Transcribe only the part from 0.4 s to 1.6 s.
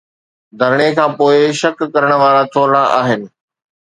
ڌرڻي کان پوءِ